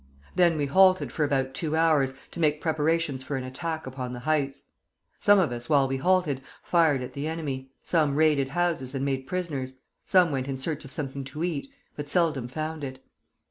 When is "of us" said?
5.37-5.69